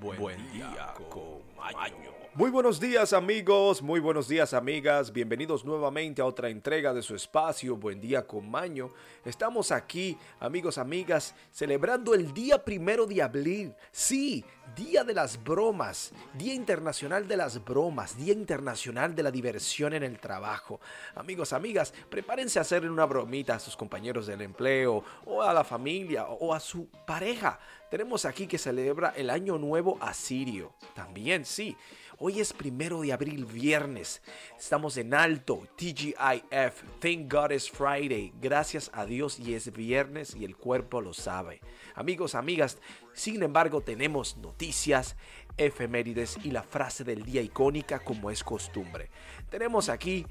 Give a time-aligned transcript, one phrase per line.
[0.00, 2.12] Buen, día, con Maño.
[2.34, 7.14] Muy buenos días amigos, muy buenos días amigas, bienvenidos nuevamente a otra entrega de su
[7.14, 8.92] espacio Buen día con Maño.
[9.24, 13.74] Estamos aquí, amigos, amigas, celebrando el día primero de abril.
[13.90, 14.44] Sí,
[14.74, 20.02] Día de las Bromas, Día Internacional de las Bromas, Día Internacional de la Diversión en
[20.02, 20.80] el Trabajo.
[21.14, 25.64] Amigos, amigas, prepárense a hacerle una bromita a sus compañeros del empleo, o a la
[25.64, 27.58] familia, o a su pareja.
[27.90, 30.74] Tenemos aquí que celebra el Año Nuevo Asirio.
[30.94, 31.76] También, sí.
[32.18, 34.22] Hoy es primero de abril, viernes.
[34.58, 35.68] Estamos en alto.
[35.76, 36.82] TGIF.
[36.98, 38.32] Thank God it's Friday.
[38.40, 41.60] Gracias a Dios y es viernes y el cuerpo lo sabe.
[41.94, 42.78] Amigos, amigas,
[43.12, 45.14] sin embargo, tenemos noticias,
[45.56, 49.10] efemérides y la frase del día icónica como es costumbre.
[49.48, 50.26] Tenemos aquí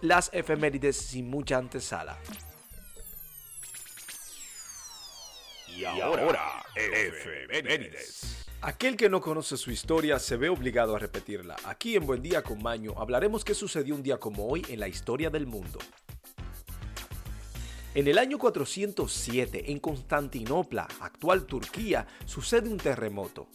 [0.00, 2.16] las efemérides sin mucha antesala.
[5.76, 8.46] Y ahora, efemérides.
[8.60, 11.54] Aquel que no conoce su historia se ve obligado a repetirla.
[11.64, 14.88] Aquí en Buen Día con Maño hablaremos qué sucedió un día como hoy en la
[14.88, 15.78] historia del mundo.
[17.94, 23.48] En el año 407, en Constantinopla, actual Turquía, sucede un terremoto.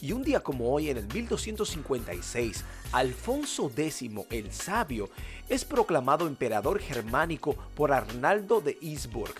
[0.00, 5.10] Y un día como hoy, en el 1256, Alfonso X el Sabio
[5.48, 9.34] es proclamado emperador germánico por Arnaldo de Isburg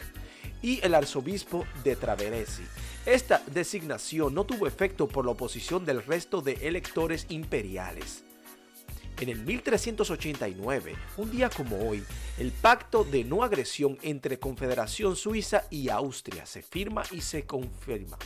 [0.62, 2.64] y el arzobispo de Traveresi.
[3.04, 8.24] Esta designación no tuvo efecto por la oposición del resto de electores imperiales.
[9.18, 12.04] En el 1389, un día como hoy,
[12.38, 18.18] el pacto de no agresión entre Confederación Suiza y Austria se firma y se confirma.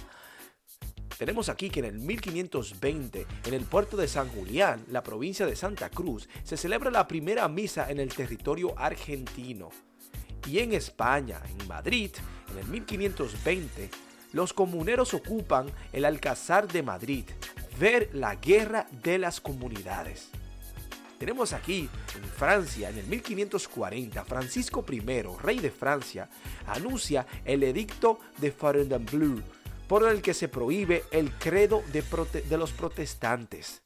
[1.16, 5.54] Tenemos aquí que en el 1520, en el puerto de San Julián, la provincia de
[5.54, 9.68] Santa Cruz, se celebra la primera misa en el territorio argentino.
[10.46, 12.10] Y en España, en Madrid,
[12.50, 13.90] en el 1520,
[14.32, 17.24] los comuneros ocupan el Alcázar de Madrid,
[17.78, 20.30] ver la guerra de las comunidades.
[21.18, 25.00] Tenemos aquí, en Francia, en el 1540, Francisco I,
[25.42, 26.30] rey de Francia,
[26.66, 29.42] anuncia el edicto de Fontainebleau,
[29.86, 32.02] por el que se prohíbe el credo de,
[32.48, 33.82] de los protestantes.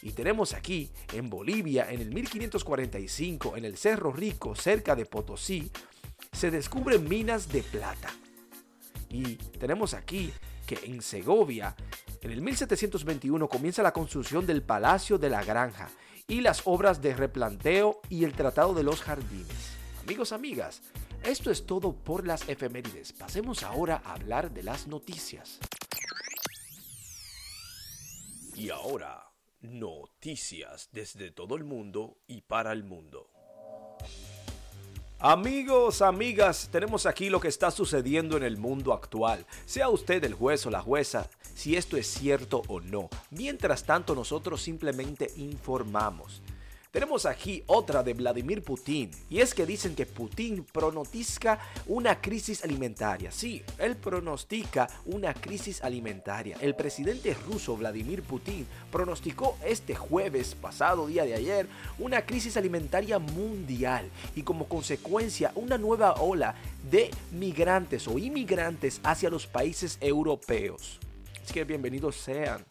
[0.00, 5.70] Y tenemos aquí, en Bolivia, en el 1545, en el Cerro Rico, cerca de Potosí,
[6.32, 8.10] se descubren minas de plata.
[9.08, 10.32] Y tenemos aquí
[10.66, 11.76] que en Segovia,
[12.20, 15.88] en el 1721 comienza la construcción del Palacio de la Granja
[16.26, 19.76] y las obras de replanteo y el Tratado de los Jardines.
[20.02, 20.82] Amigos, amigas,
[21.24, 23.12] esto es todo por las efemérides.
[23.12, 25.60] Pasemos ahora a hablar de las noticias.
[28.54, 33.30] Y ahora, noticias desde todo el mundo y para el mundo.
[35.24, 39.46] Amigos, amigas, tenemos aquí lo que está sucediendo en el mundo actual.
[39.66, 43.08] Sea usted el juez o la jueza, si esto es cierto o no.
[43.30, 46.42] Mientras tanto, nosotros simplemente informamos.
[46.92, 52.62] Tenemos aquí otra de Vladimir Putin, y es que dicen que Putin pronostica una crisis
[52.64, 53.32] alimentaria.
[53.32, 56.58] Sí, él pronostica una crisis alimentaria.
[56.60, 61.66] El presidente ruso Vladimir Putin pronosticó este jueves, pasado día de ayer,
[61.98, 66.56] una crisis alimentaria mundial y como consecuencia una nueva ola
[66.90, 71.00] de migrantes o inmigrantes hacia los países europeos.
[71.42, 72.62] Así que bienvenidos sean.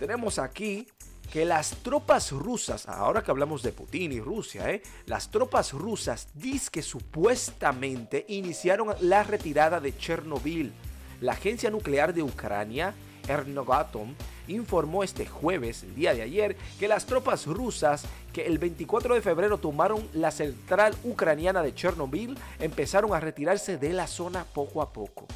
[0.00, 0.88] Tenemos aquí
[1.30, 4.82] que las tropas rusas, ahora que hablamos de Putin y Rusia, ¿eh?
[5.06, 10.72] las tropas rusas dicen que supuestamente iniciaron la retirada de Chernobyl.
[11.20, 12.94] La agencia nuclear de Ucrania,
[13.28, 14.14] Ernogatom,
[14.48, 19.22] informó este jueves, el día de ayer, que las tropas rusas que el 24 de
[19.22, 24.92] febrero tomaron la central ucraniana de Chernobyl empezaron a retirarse de la zona poco a
[24.92, 25.26] poco.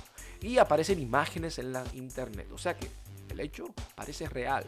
[0.41, 2.91] Y aparecen imágenes en la internet, o sea que
[3.31, 4.65] el hecho parece real.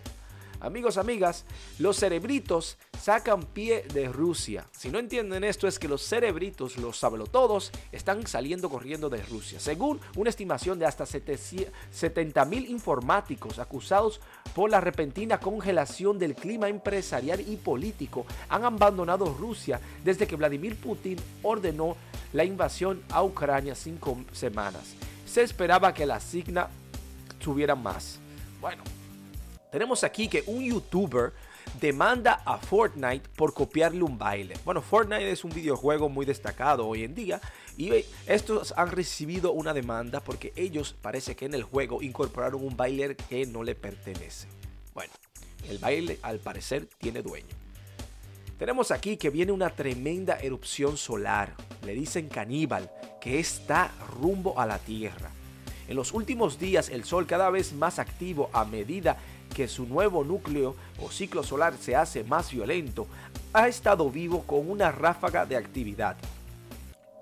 [0.67, 1.45] Amigos, amigas,
[1.79, 4.67] los cerebritos sacan pie de Rusia.
[4.73, 9.61] Si no entienden esto es que los cerebritos, los sablotodos, están saliendo corriendo de Rusia.
[9.61, 14.21] Según una estimación de hasta 70 mil informáticos acusados
[14.57, 20.75] por la repentina congelación del clima empresarial y político, han abandonado Rusia desde que Vladimir
[20.75, 21.97] Putin ordenó
[22.33, 24.97] la invasión a Ucrania cinco semanas.
[25.27, 26.69] Se esperaba que la signa
[27.39, 28.19] tuviera más.
[28.61, 28.83] Bueno,
[29.71, 31.33] tenemos aquí que un youtuber
[31.81, 34.55] demanda a Fortnite por copiarle un baile.
[34.65, 37.41] Bueno, Fortnite es un videojuego muy destacado hoy en día
[37.77, 37.93] y
[38.27, 43.17] estos han recibido una demanda porque ellos parece que en el juego incorporaron un baile
[43.17, 44.49] que no le pertenece.
[44.95, 45.13] Bueno,
[45.69, 47.55] el baile al parecer tiene dueño.
[48.59, 51.55] Tenemos aquí que viene una tremenda erupción solar.
[51.85, 52.91] Le dicen caníbal
[53.21, 55.31] que está rumbo a la Tierra.
[55.89, 59.19] En los últimos días el Sol cada vez más activo a medida
[59.57, 63.07] que su nuevo núcleo o ciclo solar se hace más violento,
[63.55, 66.15] ha estado vivo con una ráfaga de actividad.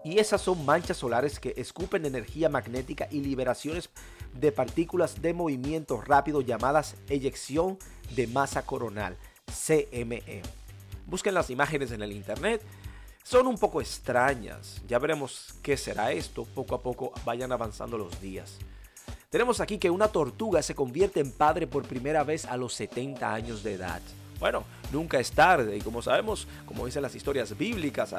[0.02, 3.88] Y esas son manchas solares que escupen energía magnética y liberaciones
[4.32, 7.78] de partículas de movimiento rápido llamadas eyección
[8.16, 9.16] de masa coronal,
[9.46, 10.42] CME.
[11.06, 12.60] Busquen las imágenes en el internet.
[13.22, 14.82] Son un poco extrañas.
[14.88, 16.44] Ya veremos qué será esto.
[16.52, 18.58] Poco a poco vayan avanzando los días.
[19.34, 23.34] Tenemos aquí que una tortuga se convierte en padre por primera vez a los 70
[23.34, 24.00] años de edad.
[24.38, 28.14] Bueno, nunca es tarde y como sabemos, como dicen las historias bíblicas,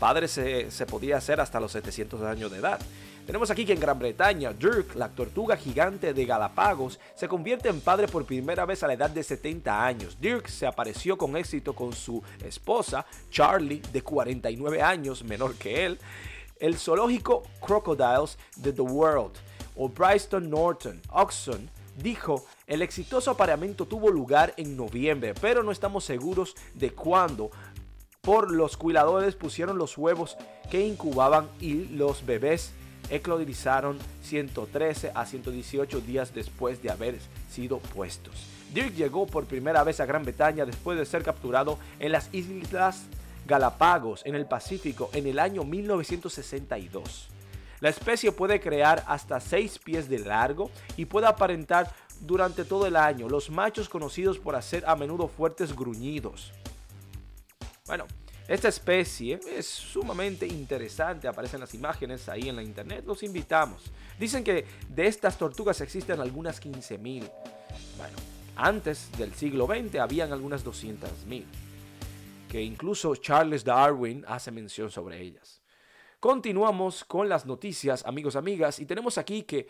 [0.00, 2.80] padre se, se podía hacer hasta los 700 años de edad.
[3.24, 7.80] Tenemos aquí que en Gran Bretaña, Dirk, la tortuga gigante de Galápagos, se convierte en
[7.80, 10.18] padre por primera vez a la edad de 70 años.
[10.20, 16.00] Dirk se apareció con éxito con su esposa, Charlie, de 49 años, menor que él.
[16.58, 19.38] El zoológico Crocodiles de The World,
[19.78, 26.04] o Bryston Norton Oxon, dijo, el exitoso apareamiento tuvo lugar en noviembre, pero no estamos
[26.04, 27.50] seguros de cuándo
[28.20, 30.36] por los cuidadores pusieron los huevos
[30.70, 32.72] que incubaban y los bebés
[33.08, 37.18] eclodizaron 113 a 118 días después de haber
[37.50, 38.34] sido puestos.
[38.74, 43.04] Dirk llegó por primera vez a Gran Bretaña después de ser capturado en las Islas
[43.46, 47.37] Galápagos en el Pacífico en el año 1962.
[47.80, 52.96] La especie puede crear hasta 6 pies de largo y puede aparentar durante todo el
[52.96, 56.52] año, los machos conocidos por hacer a menudo fuertes gruñidos.
[57.86, 58.06] Bueno,
[58.48, 63.82] esta especie es sumamente interesante, aparecen las imágenes ahí en la internet, los invitamos.
[64.18, 67.30] Dicen que de estas tortugas existen algunas 15.000.
[67.96, 68.16] Bueno,
[68.56, 71.44] antes del siglo XX habían algunas 200.000,
[72.48, 75.60] que incluso Charles Darwin hace mención sobre ellas.
[76.20, 79.68] Continuamos con las noticias, amigos, amigas, y tenemos aquí que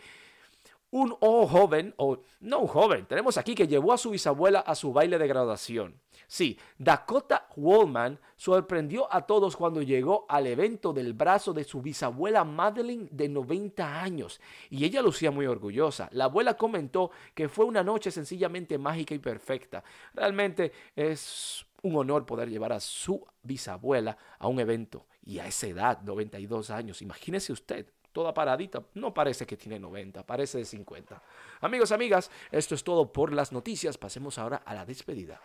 [0.91, 4.91] un joven, o no un joven, tenemos aquí que llevó a su bisabuela a su
[4.91, 5.99] baile de graduación.
[6.27, 12.43] Sí, Dakota Wallman sorprendió a todos cuando llegó al evento del brazo de su bisabuela
[12.43, 16.09] Madeline de 90 años y ella lucía muy orgullosa.
[16.11, 19.83] La abuela comentó que fue una noche sencillamente mágica y perfecta.
[20.13, 25.67] Realmente es un honor poder llevar a su bisabuela a un evento y a esa
[25.67, 27.01] edad, 92 años.
[27.01, 28.83] Imagínese usted, toda paradita.
[28.95, 31.21] No parece que tiene 90, parece de 50.
[31.61, 33.97] Amigos, amigas, esto es todo por las noticias.
[33.97, 35.39] Pasemos ahora a la despedida.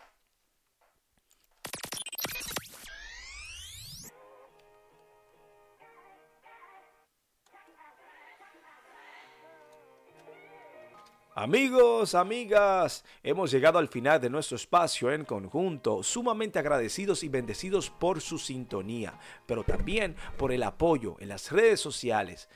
[11.36, 17.90] Amigos, amigas, hemos llegado al final de nuestro espacio en conjunto, sumamente agradecidos y bendecidos
[17.90, 22.48] por su sintonía, pero también por el apoyo en las redes sociales,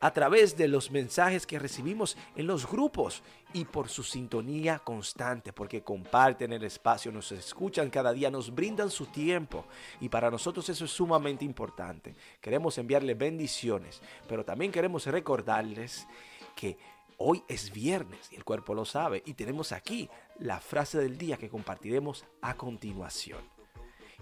[0.00, 3.22] a través de los mensajes que recibimos en los grupos
[3.52, 8.90] y por su sintonía constante, porque comparten el espacio, nos escuchan cada día, nos brindan
[8.90, 9.64] su tiempo
[10.00, 12.16] y para nosotros eso es sumamente importante.
[12.40, 16.08] Queremos enviarles bendiciones, pero también queremos recordarles
[16.54, 16.76] que
[17.18, 20.08] Hoy es viernes y el cuerpo lo sabe y tenemos aquí
[20.38, 23.40] la frase del día que compartiremos a continuación.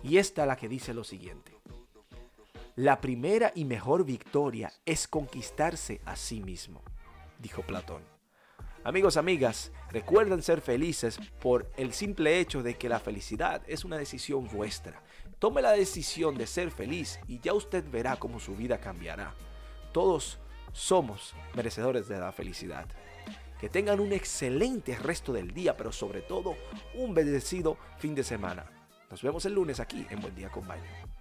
[0.03, 1.57] Y esta la que dice lo siguiente.
[2.77, 6.83] La primera y mejor victoria es conquistarse a sí mismo,
[7.39, 8.03] dijo Platón.
[8.85, 13.97] Amigos, amigas, recuerden ser felices por el simple hecho de que la felicidad es una
[13.97, 15.03] decisión vuestra.
[15.39, 19.35] Tome la decisión de ser feliz y ya usted verá cómo su vida cambiará.
[19.93, 20.41] Todos
[20.73, 22.87] somos merecedores de la felicidad.
[23.61, 26.57] Que tengan un excelente resto del día, pero sobre todo
[26.95, 28.65] un bendecido fin de semana.
[29.11, 31.12] Nos vemos el lunes aquí en Buen Día con Baño.